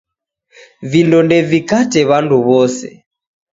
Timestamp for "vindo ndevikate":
0.89-1.99